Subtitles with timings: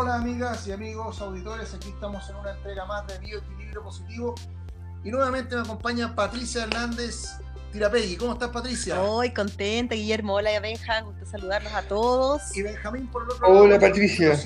[0.00, 4.36] Hola amigas y amigos auditores, aquí estamos en una entrega más de Bioequilibrio Positivo
[5.02, 7.40] y nuevamente me acompaña Patricia Hernández
[7.72, 8.16] Tirapegui.
[8.16, 9.02] ¿Cómo estás Patricia?
[9.02, 10.34] Hoy contenta, Guillermo.
[10.34, 12.56] Hola Benja, gusto saludarlos a todos.
[12.56, 13.64] Y Benjamín por el otro lado.
[13.64, 14.38] Hola Patricia.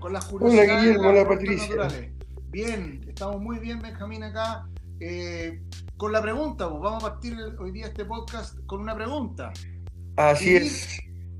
[0.00, 0.68] Con las curiosidades.
[0.68, 2.10] Hola Guillermo, hola Patricia.
[2.48, 4.66] Bien, estamos muy bien Benjamín acá.
[4.98, 5.62] Eh,
[5.96, 9.52] con la pregunta, pues, vamos a partir hoy día este podcast con una pregunta.
[10.16, 10.98] Así es.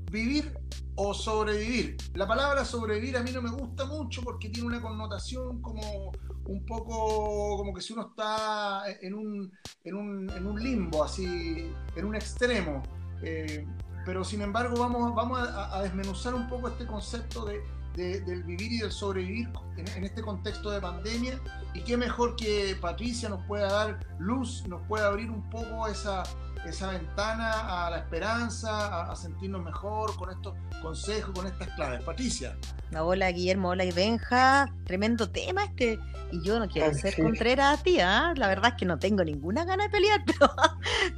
[0.09, 0.57] Vivir
[0.95, 1.97] o sobrevivir.
[2.13, 6.11] La palabra sobrevivir a mí no me gusta mucho porque tiene una connotación como
[6.47, 9.51] un poco como que si uno está en un,
[9.83, 12.83] en un, en un limbo, así, en un extremo.
[13.21, 13.65] Eh,
[14.05, 17.61] pero sin embargo vamos, vamos a, desmenuzar un poco este concepto de,
[17.95, 21.39] del vivir y del sobrevivir en, en, este contexto de pandemia.
[21.73, 26.23] Y qué mejor que Patricia nos pueda dar luz, nos pueda abrir un poco esa,
[26.65, 32.03] esa ventana a la esperanza, a, sentirnos mejor con estos consejos, con estas claves.
[32.03, 32.57] Patricia.
[32.97, 35.99] Hola Guillermo, hola y Benja, tremendo tema este.
[36.31, 38.33] Y yo no quiero ser Contreras a ti, ¿ah?
[38.35, 40.51] la verdad es que no tengo ninguna gana de pelear, pero,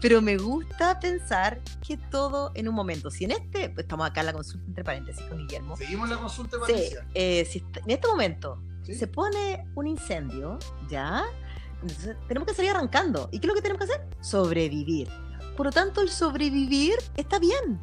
[0.01, 3.09] pero me gusta pensar que todo en un momento.
[3.09, 5.77] Si en este, pues estamos acá en la consulta entre paréntesis con Guillermo.
[5.77, 7.01] Seguimos la consulta, Patricia.
[7.01, 11.23] Sí, eh, si en este momento se pone un incendio, ¿ya?
[11.81, 13.29] Entonces tenemos que salir arrancando.
[13.31, 14.07] ¿Y qué es lo que tenemos que hacer?
[14.21, 15.09] Sobrevivir.
[15.57, 17.81] Por lo tanto, el sobrevivir está bien.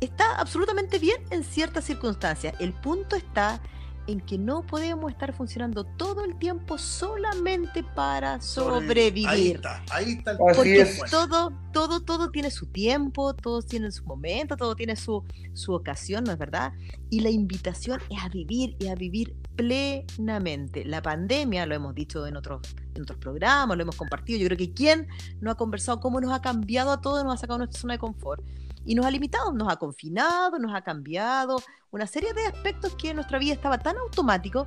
[0.00, 2.54] Está absolutamente bien en ciertas circunstancias.
[2.58, 3.60] El punto está
[4.06, 9.28] en que no podemos estar funcionando todo el tiempo solamente para sobrevivir.
[9.28, 14.04] Ahí está, ahí está el Porque todo, todo, todo tiene su tiempo, todo tiene su
[14.04, 16.72] momento, todo tiene su, su ocasión, ¿no es verdad?
[17.10, 20.84] Y la invitación es a vivir y a vivir plenamente.
[20.84, 22.60] La pandemia, lo hemos dicho en otros,
[22.94, 24.38] en otros programas, lo hemos compartido.
[24.38, 25.08] Yo creo que quien
[25.40, 27.98] no ha conversado cómo nos ha cambiado a todos, nos ha sacado nuestra zona de
[27.98, 28.42] confort
[28.86, 33.10] y nos ha limitado, nos ha confinado, nos ha cambiado, una serie de aspectos que
[33.10, 34.66] en nuestra vida estaba tan automático,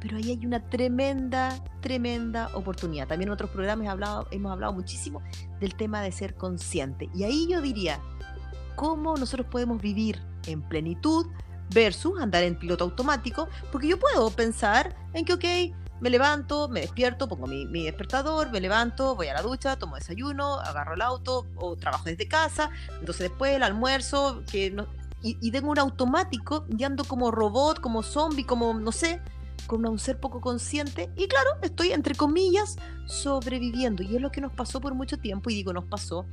[0.00, 3.06] pero ahí hay una tremenda, tremenda oportunidad.
[3.08, 5.22] También en otros programas hemos hablado, hemos muchísimo
[5.60, 7.10] del tema de ser consciente.
[7.14, 8.00] Y ahí yo diría,
[8.76, 11.26] ¿cómo nosotros podemos vivir en plenitud
[11.74, 13.48] versus andar en piloto automático?
[13.72, 18.60] Porque yo puedo pensar en que, ok, me levanto, me despierto, pongo mi, despertador, me
[18.60, 22.70] levanto, voy a la ducha, tomo desayuno, agarro el auto o trabajo desde casa.
[23.00, 24.74] Entonces después el almuerzo, que
[25.22, 29.20] y, tengo un automático y ando como robot, como zombie, como no sé,
[29.66, 31.10] con un ser poco consciente.
[31.16, 32.76] Y claro, estoy entre comillas
[33.06, 34.02] sobreviviendo.
[34.02, 35.50] Y es lo que nos pasó por mucho tiempo.
[35.50, 36.24] Y digo, nos pasó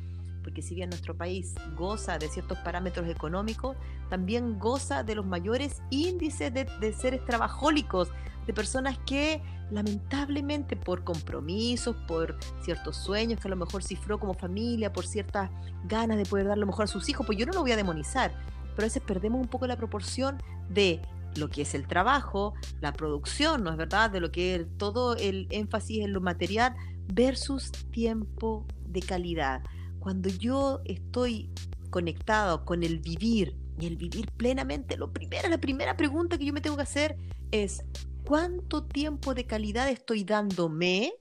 [0.46, 3.76] porque si bien nuestro país goza de ciertos parámetros económicos,
[4.12, 8.10] también goza de los mayores índices de, de seres trabajólicos,
[8.46, 14.34] de personas que lamentablemente por compromisos, por ciertos sueños que a lo mejor cifró como
[14.34, 15.50] familia, por ciertas
[15.86, 17.76] ganas de poder dar lo mejor a sus hijos, pues yo no lo voy a
[17.76, 18.32] demonizar,
[18.76, 21.02] pero a veces perdemos un poco la proporción de
[21.36, 24.10] lo que es el trabajo, la producción, ¿no es verdad?
[24.10, 26.76] De lo que es todo el énfasis en lo material
[27.14, 29.62] versus tiempo de calidad.
[30.00, 31.50] Cuando yo estoy
[31.90, 36.54] conectado con el vivir y el vivir plenamente, lo primero, la primera pregunta que yo
[36.54, 37.18] me tengo que hacer
[37.52, 37.84] es
[38.26, 41.14] cuánto tiempo de calidad estoy dándome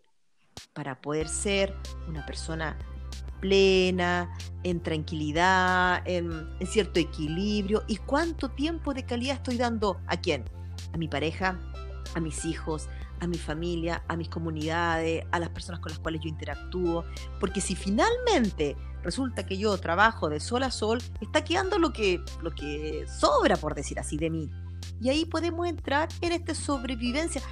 [0.73, 1.75] para poder ser
[2.09, 2.79] una persona
[3.41, 10.45] plena, en tranquilidad, en, cierto equilibrio, y cuánto tiempo de calidad estoy dando a quién,
[10.95, 11.59] a mi pareja,
[12.15, 12.89] a mis hijos,
[13.21, 17.05] a mi familia, a mis comunidades, a las personas con las cuales yo interactúo,
[17.39, 22.25] porque si finalmente resulta que yo trabajo de sol a sol, está quedando lo que,
[22.43, 24.51] lo que sobra, por decir así, de mí.
[25.01, 27.43] Y ahí podemos entrar en esta sobrevivencia.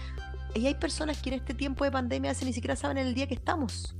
[0.54, 3.34] Y hay personas que en este tiempo de pandemia ni siquiera saben el día que
[3.34, 3.94] estamos.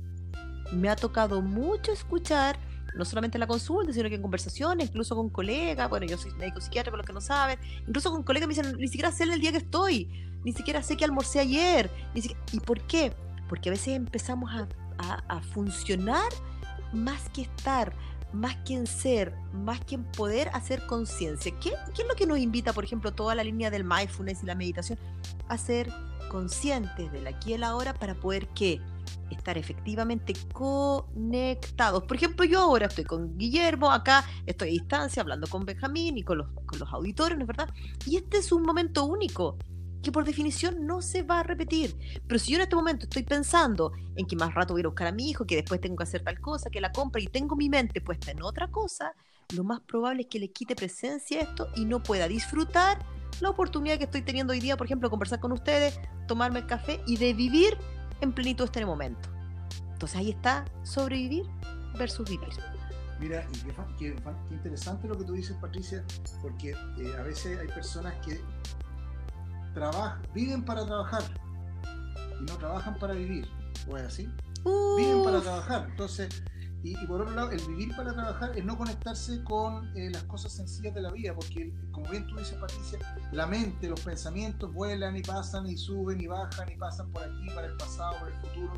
[0.71, 2.57] Me ha tocado mucho escuchar,
[2.95, 6.31] no solamente en la consulta, sino que en conversaciones, incluso con colegas, bueno, yo soy
[6.35, 9.23] médico psiquiatra, para los que no saben, incluso con colegas me dicen, ni siquiera sé
[9.23, 10.09] el día que estoy,
[10.43, 11.89] ni siquiera sé que almorcé ayer.
[12.51, 13.13] ¿Y por qué?
[13.49, 14.67] Porque a veces empezamos a,
[15.27, 16.29] a funcionar
[16.93, 17.93] más que estar,
[18.33, 21.53] más que en ser, más que en poder hacer conciencia.
[21.59, 24.55] ¿Qué, es lo que nos invita, por ejemplo, toda la línea del mindfulness y la
[24.55, 24.99] meditación?
[25.47, 25.91] A ser
[26.29, 28.81] conscientes del aquí y el ahora para poder ¿qué?
[29.29, 32.03] estar efectivamente conectados.
[32.03, 36.23] Por ejemplo, yo ahora estoy con Guillermo, acá estoy a distancia hablando con Benjamín y
[36.23, 37.69] con los, con los auditores, ¿no es verdad?
[38.05, 39.57] Y este es un momento único
[40.03, 41.97] que por definición no se va a repetir.
[42.27, 45.07] Pero si yo en este momento estoy pensando en que más rato voy a buscar
[45.07, 47.55] a mi hijo, que después tengo que hacer tal cosa, que la compra y tengo
[47.55, 49.13] mi mente puesta en otra cosa,
[49.55, 53.03] lo más probable es que le quite presencia a esto y no pueda disfrutar
[53.39, 57.01] la oportunidad que estoy teniendo hoy día, por ejemplo, conversar con ustedes, tomarme el café
[57.07, 57.77] y de vivir
[58.21, 59.29] en plenitud este momento.
[59.93, 61.45] Entonces ahí está sobrevivir
[61.97, 62.49] versus vivir.
[63.19, 64.15] Mira, y qué,
[64.51, 66.03] interesante lo que tú dices, Patricia,
[66.41, 68.41] porque eh, a veces hay personas que
[70.33, 71.23] viven para trabajar
[72.39, 73.47] y no trabajan para vivir.
[73.89, 74.29] ¿O es así?
[74.97, 75.87] Viven para trabajar.
[75.89, 76.43] Entonces,
[76.83, 80.51] y, por otro lado, el vivir para trabajar es no conectarse con eh, las cosas
[80.51, 82.99] sencillas de la vida, porque como bien tú dices, Patricia,
[83.31, 87.47] la mente, los pensamientos vuelan y pasan y suben y bajan y pasan por aquí,
[87.55, 88.73] para el pasado, por el futuro.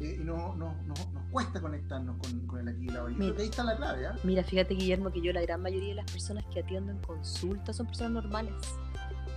[0.00, 0.98] Eh, y no, no, nos
[1.30, 2.16] cuesta conectarnos
[2.48, 3.14] con, el aquí y la ahora.
[3.14, 4.06] Mira, ahí está la clave.
[4.06, 4.16] ¿ah?
[4.24, 7.74] Mira, fíjate, Guillermo, que yo la gran mayoría de las personas que atiendo en consulta
[7.74, 8.54] son personas normales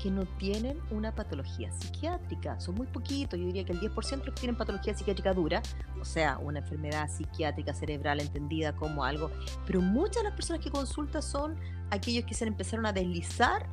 [0.01, 2.59] que no tienen una patología psiquiátrica.
[2.59, 5.61] Son muy poquitos, yo diría que el 10% los que tienen patología psiquiátrica dura,
[5.99, 9.31] o sea, una enfermedad psiquiátrica cerebral entendida como algo,
[9.65, 11.55] pero muchas de las personas que consultan son
[11.91, 13.67] aquellos que se empezaron a deslizar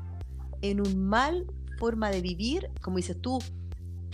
[0.62, 1.47] en un mal
[1.79, 3.38] forma de vivir, como dices tú,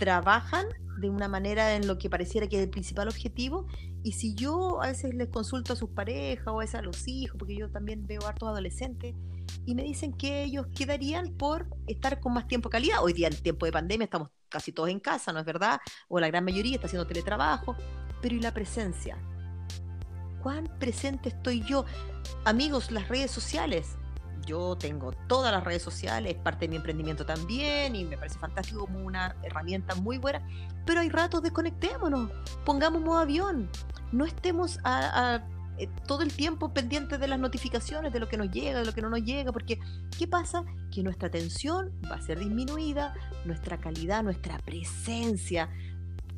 [0.01, 0.65] trabajan
[0.97, 3.67] de una manera en lo que pareciera que es el principal objetivo.
[4.01, 7.07] Y si yo a veces les consulto a sus parejas o a veces a los
[7.07, 9.13] hijos, porque yo también veo hartos adolescentes,
[9.63, 13.03] y me dicen que ellos quedarían por estar con más tiempo de calidad.
[13.03, 15.79] Hoy día en tiempo de pandemia estamos casi todos en casa, ¿no es verdad?
[16.09, 17.75] O la gran mayoría está haciendo teletrabajo,
[18.23, 19.19] pero ¿y la presencia?
[20.41, 21.85] ¿Cuán presente estoy yo?
[22.43, 23.97] Amigos, las redes sociales.
[24.45, 28.85] Yo tengo todas las redes sociales, parte de mi emprendimiento también, y me parece fantástico
[28.85, 30.45] como una herramienta muy buena.
[30.85, 32.31] Pero hay ratos, desconectémonos,
[32.65, 33.69] pongamos modo avión,
[34.11, 35.41] no estemos a
[35.81, 38.93] eh, todo el tiempo pendiente de las notificaciones, de lo que nos llega, de lo
[38.93, 39.79] que no nos llega, porque
[40.15, 40.63] ¿qué pasa?
[40.93, 43.15] Que nuestra atención va a ser disminuida,
[43.45, 45.69] nuestra calidad, nuestra presencia.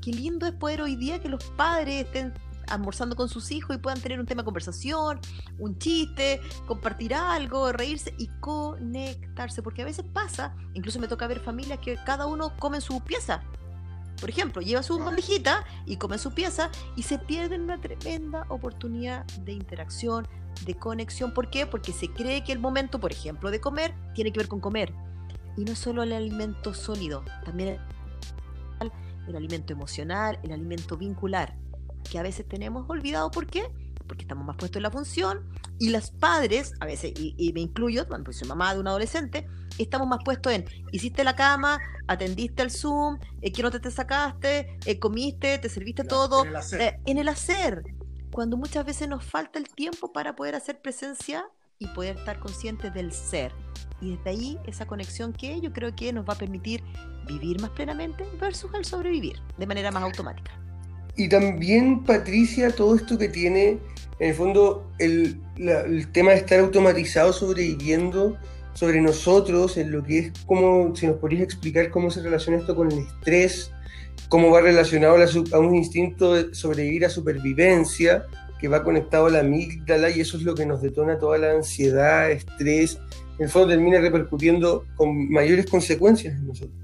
[0.01, 2.33] Qué lindo es poder hoy día que los padres estén
[2.67, 5.19] almorzando con sus hijos y puedan tener un tema de conversación,
[5.59, 11.39] un chiste, compartir algo, reírse y conectarse, porque a veces pasa, incluso me toca ver
[11.39, 13.43] familias que cada uno come en su pieza
[14.23, 19.25] por ejemplo, lleva su bandejita y come su pieza y se pierden una tremenda oportunidad
[19.41, 20.27] de interacción,
[20.65, 21.33] de conexión.
[21.33, 21.65] ¿Por qué?
[21.65, 24.93] Porque se cree que el momento, por ejemplo, de comer tiene que ver con comer.
[25.57, 27.79] Y no solo el alimento sólido, también
[29.27, 31.55] el alimento emocional, el alimento vincular,
[32.09, 33.31] que a veces tenemos olvidado.
[33.31, 33.63] ¿Por qué?
[34.07, 35.43] porque estamos más puestos en la función,
[35.79, 39.47] y las padres, a veces, y, me incluyo, pues soy mamá de un adolescente,
[39.77, 43.91] estamos más puestos en, hiciste la cama, atendiste el Zoom, eh, que no te, te
[43.91, 47.83] sacaste, eh, comiste, te serviste todo, eh, en el, hacer.
[48.31, 51.45] cuando muchas veces nos falta el tiempo para poder hacer presencia
[51.79, 53.51] y poder estar conscientes del ser.
[53.99, 56.83] Y desde ahí esa conexión que yo creo que nos va a permitir
[57.25, 60.62] vivir más plenamente versus el sobrevivir de manera más automática.
[61.15, 63.77] Y también, Patricia, todo esto que tiene,
[64.19, 65.39] en el fondo, el,
[66.11, 68.37] tema de estar automatizado sobreviviendo
[68.73, 72.75] sobre nosotros, en lo que es como, si nos podrías explicar cómo se relaciona esto
[72.75, 73.71] con el estrés,
[74.27, 75.17] cómo va relacionado
[75.51, 78.25] a, un instinto de sobrevivir a supervivencia,
[78.59, 81.51] que va conectado a la amígdala y eso es lo que nos detona toda la
[81.51, 82.97] ansiedad, estrés,
[83.37, 86.82] en el fondo termina repercutiendo con mayores consecuencias en nosotros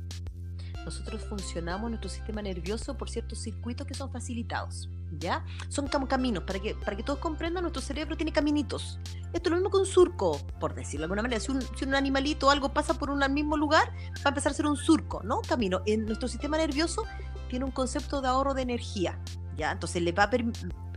[0.89, 5.45] nosotros funcionamos nuestro sistema nervioso por ciertos circuitos que son facilitados, ¿ya?
[5.67, 8.99] Son como caminos, para que, para que todos comprendan, nuestro cerebro tiene caminitos.
[9.31, 11.39] Esto es lo mismo que un surco, por decirlo de alguna manera.
[11.39, 14.51] Si un, si un animalito o algo pasa por un mismo lugar, va a empezar
[14.51, 15.41] a ser un surco, ¿no?
[15.41, 15.81] Camino.
[15.85, 17.03] En nuestro sistema nervioso
[17.49, 19.19] tiene un concepto de ahorro de energía,
[19.55, 19.71] ¿ya?
[19.71, 20.29] Entonces le va a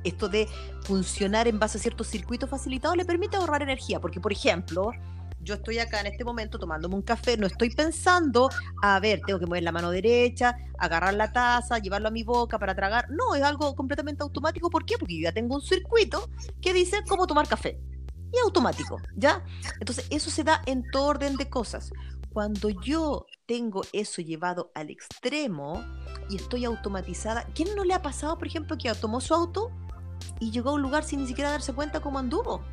[0.05, 0.49] esto de
[0.83, 4.93] funcionar en base a ciertos circuitos facilitados le permite ahorrar energía, porque por ejemplo,
[5.43, 8.49] yo estoy acá en este momento tomándome un café, no estoy pensando,
[8.83, 12.59] a ver, tengo que mover la mano derecha, agarrar la taza, llevarlo a mi boca
[12.59, 13.09] para tragar.
[13.11, 14.71] No, es algo completamente automático.
[14.71, 14.97] ¿Por qué?
[14.99, 17.81] Porque yo ya tengo un circuito que dice cómo tomar café.
[18.33, 19.45] Y automático, ¿ya?
[19.79, 21.91] Entonces, eso se da en todo orden de cosas.
[22.33, 25.85] Cuando yo tengo eso llevado al extremo
[26.31, 29.71] y estoy automatizada, ¿quién no le ha pasado, por ejemplo, que tomó su auto
[30.41, 32.65] y llegó a un lugar sin ni siquiera darse cuenta cómo anduvo?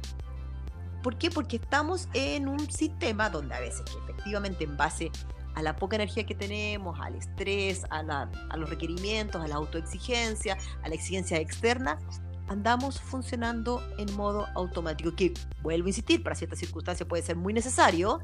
[1.01, 1.29] ¿Por qué?
[1.29, 5.11] Porque estamos en un sistema donde a veces efectivamente en base
[5.55, 10.89] a la poca energía que tenemos, al estrés, a, los requerimientos, a la autoexigencia, a
[10.89, 11.99] la exigencia externa,
[12.47, 17.53] andamos funcionando en modo automático, que vuelvo a insistir, para ciertas circunstancias puede ser muy
[17.53, 18.19] necesario,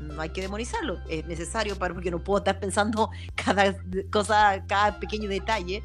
[0.00, 3.76] no hay que demonizarlo, es necesario para porque no puedo estar pensando cada
[4.10, 5.82] cosa, cada pequeño detalle,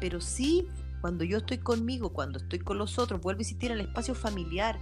[0.00, 0.68] pero sí
[1.00, 4.78] cuando yo estoy conmigo, cuando estoy con los otros, vuelvo a insistir el espacio familiar,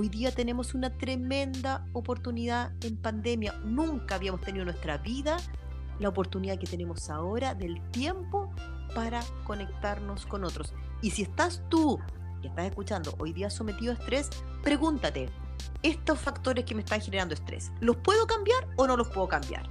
[0.00, 3.54] Hoy día tenemos una tremenda oportunidad en pandemia.
[3.64, 5.38] Nunca habíamos tenido en nuestra vida
[5.98, 8.54] la oportunidad que tenemos ahora del tiempo
[8.94, 10.72] para conectarnos con otros.
[11.02, 11.98] Y si estás tú
[12.40, 14.30] que estás escuchando hoy día sometido a estrés,
[14.62, 15.30] pregúntate,
[15.82, 19.68] estos factores que me están generando estrés, ¿los puedo cambiar o no los puedo cambiar?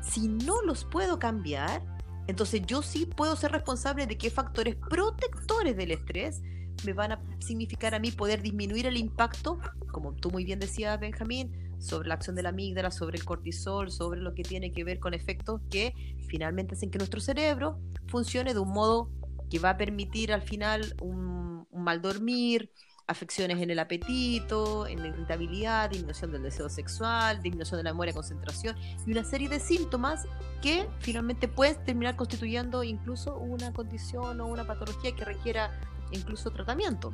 [0.00, 1.82] Si no los puedo cambiar,
[2.26, 6.40] entonces yo sí puedo ser responsable de qué factores protectores del estrés
[6.84, 9.58] me van a significar a mí poder disminuir el impacto,
[9.92, 13.90] como tú muy bien decías, Benjamín, sobre la acción de la amígdala, sobre el cortisol,
[13.90, 15.94] sobre lo que tiene que ver con efectos que
[16.28, 19.10] finalmente hacen que nuestro cerebro funcione de un modo
[19.50, 22.70] que va a permitir al final un, mal dormir,
[23.06, 28.12] afecciones en el apetito, en la irritabilidad, disminución del deseo sexual, disminución de la memoria,
[28.12, 30.26] concentración y una serie de síntomas
[30.60, 35.80] que finalmente pueden terminar constituyendo incluso una condición o una patología que requiera
[36.12, 37.12] incluso tratamiento.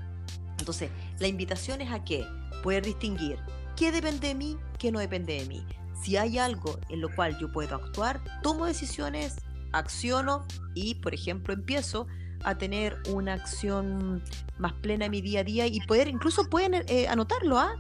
[0.59, 2.27] Entonces, la invitación es a que
[2.63, 3.39] poder distinguir
[3.77, 5.65] qué depende de mí, qué no depende de mí.
[6.03, 9.37] Si hay algo en lo cual yo puedo actuar, tomo decisiones,
[9.73, 12.07] acciono y, por ejemplo, empiezo
[12.45, 14.23] a tener una acción
[14.59, 17.75] más plena en mi día a día y poder, incluso pueden eh, anotarlo, ¿ah?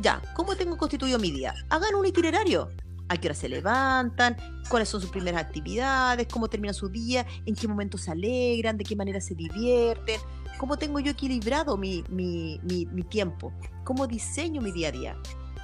[0.00, 1.54] Ya, ¿cómo tengo constituido mi día?
[1.68, 2.68] Hagan un itinerario.
[3.08, 4.36] ¿A qué hora se levantan?
[4.68, 6.28] ¿Cuáles son sus primeras actividades?
[6.28, 7.26] ¿Cómo termina su día?
[7.44, 8.76] ¿En qué momento se alegran?
[8.78, 10.20] ¿De qué manera se divierten?
[10.60, 13.50] ¿Cómo tengo yo equilibrado mi, mi, mi, tiempo?
[13.82, 15.16] ¿Cómo diseño mi día a día?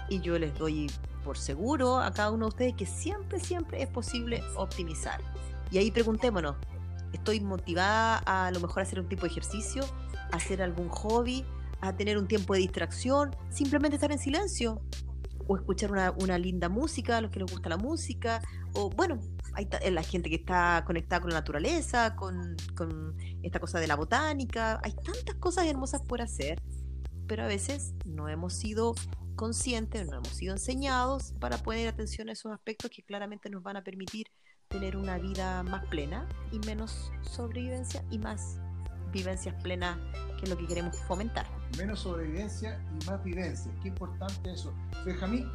[0.08, 0.90] Y yo les doy
[1.22, 5.20] por seguro a cada uno de ustedes que siempre, siempre es posible optimizar.
[5.70, 6.56] Y ahí preguntémonos,
[7.12, 9.84] estoy motivada a, lo mejor a hacer un tipo de ejercicio,
[10.32, 11.44] a hacer algún hobby,
[11.82, 14.80] a tener un tiempo de distracción, simplemente estar en silencio
[15.46, 18.42] o escuchar una, una linda música, a los que les gusta la música,
[18.74, 19.20] o bueno,
[19.54, 23.86] hay eh, la gente que está conectada con la naturaleza, con, con esta cosa de
[23.86, 26.60] la botánica, hay tantas cosas hermosas por hacer,
[27.26, 28.94] pero a veces no hemos sido
[29.34, 33.76] conscientes, no hemos sido enseñados para poner atención a esos aspectos que claramente nos van
[33.76, 34.26] a permitir
[34.68, 38.58] tener una vida más plena y menos sobrevivencia y más
[39.12, 39.98] vivencias plenas,
[40.38, 41.46] que es lo que queremos fomentar.
[41.78, 43.70] Menos sobrevivencia y más vivencia.
[43.82, 44.72] Qué importante eso.
[45.04, 45.50] Benjamín,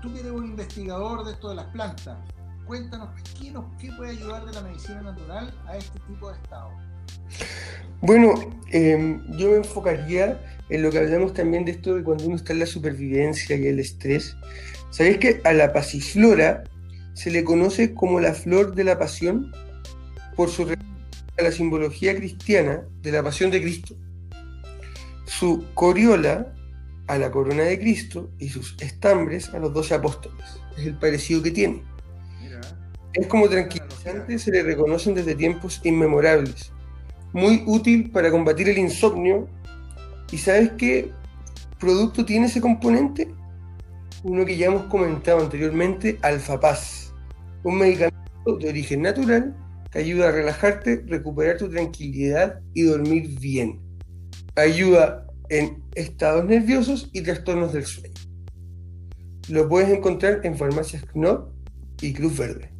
[0.00, 2.18] tú que eres un investigador de esto de las plantas,
[2.66, 3.64] cuéntanos qué, nos,
[3.96, 6.70] puede ayudar de la medicina natural a este tipo de estado.
[8.00, 8.34] Bueno,
[8.72, 12.52] eh, yo me enfocaría en lo que hablamos también de esto de cuando uno está
[12.52, 14.36] en la supervivencia y el estrés.
[14.90, 16.64] Sabéis que a la pasiflora
[17.14, 19.52] se le conoce como la flor de la pasión
[20.36, 20.68] por su
[21.38, 23.94] a la simbología cristiana de la pasión de Cristo.
[25.24, 26.52] Su coriola
[27.06, 30.60] a la corona de Cristo y sus estambres a los doce apóstoles.
[30.76, 31.82] Es el parecido que tiene.
[33.14, 36.72] Es como tranquilizante, se le reconocen desde tiempos inmemorables.
[37.32, 39.48] Muy útil para combatir el insomnio.
[40.30, 41.10] ¿Y sabes qué
[41.78, 43.30] producto tiene ese componente?
[44.22, 47.02] Uno que ya hemos comentado anteriormente, Alfa Paz
[47.64, 49.54] un medicamento de origen natural
[49.90, 53.80] que ayuda a relajarte, recuperar tu tranquilidad y dormir bien.
[54.56, 58.14] Ayuda en estados nerviosos y trastornos del sueño.
[59.48, 61.52] Lo puedes encontrar en farmacias Knop
[62.00, 62.70] y Cruz Verde.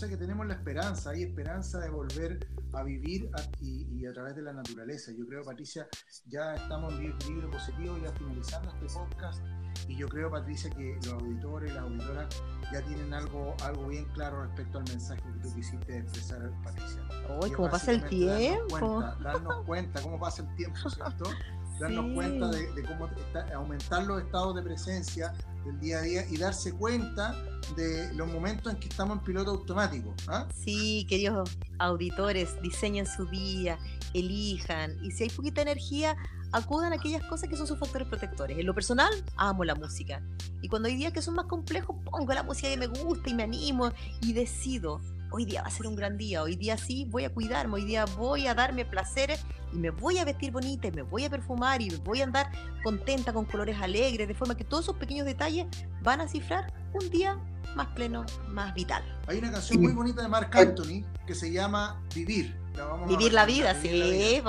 [0.00, 3.30] Sea que tenemos la esperanza, hay esperanza de volver a vivir
[3.60, 5.12] y, a través de la naturaleza.
[5.12, 5.86] Yo creo, Patricia,
[6.24, 9.42] ya estamos en libre positivo, ya finalizando este podcast.
[9.88, 12.42] Y yo creo, Patricia, que los auditores y las auditoras
[12.72, 17.02] ya tienen algo, algo bien claro respecto al mensaje que tú quisiste expresar, Patricia.
[17.42, 19.02] Uy, ¿cómo pasa el tiempo?
[19.02, 21.24] Darnos cuenta, darnos cuenta cómo pasa el tiempo, ¿cierto?
[21.78, 23.06] Darnos cuenta de, cómo
[23.54, 27.34] aumentar los estados de presencia del día a día y darse cuenta
[27.76, 30.14] de los momentos en que estamos en piloto automático.
[30.28, 30.48] ¿ah?
[30.54, 33.78] Sí, queridos auditores, diseñen su día,
[34.14, 36.16] elijan y si hay poquita energía,
[36.52, 38.58] acudan a aquellas cosas que son sus factores protectores.
[38.58, 40.22] En lo personal, amo la música.
[40.62, 43.34] Y cuando hay días que son más complejos, pongo la música que me gusta y
[43.34, 43.90] me animo
[44.20, 45.00] y decido.
[45.32, 47.84] Hoy día va a ser un gran día, hoy día sí voy a cuidarme, hoy
[47.84, 51.30] día voy a darme placeres y me voy a vestir bonita y me voy a
[51.30, 52.50] perfumar y voy a andar
[52.82, 55.66] contenta con colores alegres, de forma que todos esos pequeños detalles
[56.02, 57.38] van a cifrar un día
[57.76, 59.02] más pleno, más vital.
[59.28, 62.60] Hay una canción muy bonita de Marc Anthony que se llama Vivir
[63.08, 64.42] Vivir la vida, sí.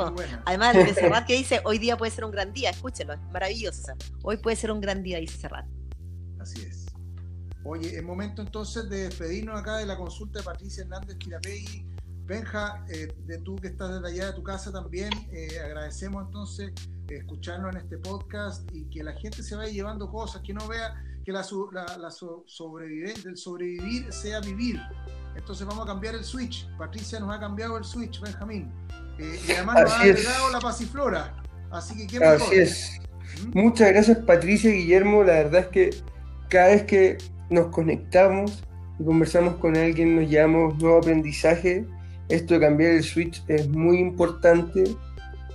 [0.45, 3.93] Además de Serrat que dice, hoy día puede ser un gran día, escúchenlo, es maravilloso.
[4.23, 5.65] Hoy puede ser un gran día, dice Serrat.
[6.39, 6.80] Así es.
[7.63, 11.85] Oye, es momento entonces de despedirnos acá de la consulta de Patricia Hernández Quirapegui.
[12.25, 16.71] Benja, eh, de tú que estás desde allá de tu casa también, eh, agradecemos entonces
[17.09, 20.93] escucharnos en este podcast y que la gente se vaya llevando cosas, que no vea
[21.25, 24.79] que la, la, la el sobrevivir sea vivir.
[25.35, 26.67] Entonces vamos a cambiar el switch.
[26.77, 28.71] Patricia nos ha cambiado el switch, Benjamín.
[29.19, 31.43] Eh, y además nos ha agregado la pasiflora.
[31.69, 32.99] Así que ¿qué Así es.
[33.45, 33.59] ¿Mm?
[33.59, 35.23] Muchas gracias Patricia y Guillermo.
[35.23, 35.89] La verdad es que
[36.49, 37.17] cada vez que
[37.51, 38.63] nos conectamos
[39.00, 41.86] y conversamos con alguien nos llevamos nuevo aprendizaje.
[42.29, 44.84] Esto de cambiar el switch es muy importante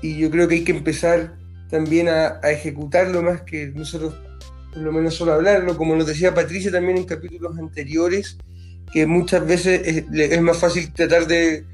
[0.02, 1.36] y yo creo que hay que empezar
[1.70, 4.14] también a, a ejecutarlo más que nosotros
[4.76, 8.36] por lo menos solo hablarlo, como nos decía Patricia también en capítulos anteriores,
[8.92, 11.64] que muchas veces es, más fácil tratar de,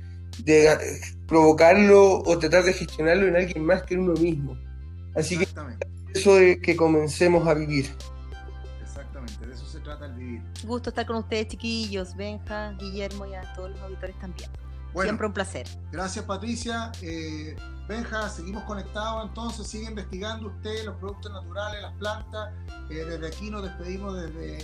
[1.27, 4.57] provocarlo o tratar de gestionarlo en alguien más que en uno mismo.
[5.17, 5.49] Así que
[6.15, 7.87] eso de que comencemos a vivir.
[10.03, 10.43] El vivir.
[10.65, 14.51] Gusto estar con ustedes, chiquillos, Benja, Guillermo y a todos los auditores también.
[15.01, 15.67] Siempre un placer.
[15.91, 16.93] Gracias, Patricia.
[17.01, 17.57] Eh,
[17.89, 22.53] Benja, seguimos conectados entonces, sigue investigando usted los productos naturales, las plantas.
[22.91, 24.59] Eh, desde aquí nos despedimos desde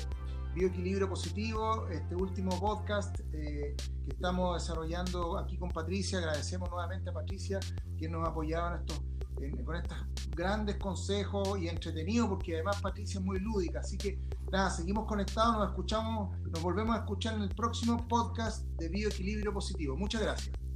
[0.55, 6.19] Bioequilibrio Positivo, este último podcast eh, que estamos desarrollando aquí con Patricia.
[6.19, 7.61] Agradecemos nuevamente a Patricia,
[7.97, 9.01] quien nos apoyaba en estos,
[9.65, 9.99] con estos
[10.31, 13.81] grandes consejos y entretenidos, porque además Patricia es muy lúdica.
[13.81, 14.19] Así que
[14.51, 19.53] nada, seguimos conectados, nos escuchamos, nos volvemos a escuchar en el próximo podcast de Bioequilibrio
[19.53, 19.97] Positivo.
[19.97, 20.68] Muchas gracias.